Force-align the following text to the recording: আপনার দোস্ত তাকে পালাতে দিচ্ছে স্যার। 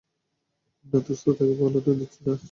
আপনার 0.79 1.01
দোস্ত 1.05 1.25
তাকে 1.37 1.53
পালাতে 1.59 1.91
দিচ্ছে 1.99 2.19
স্যার। 2.19 2.39